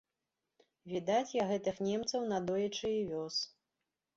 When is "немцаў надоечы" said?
1.89-2.87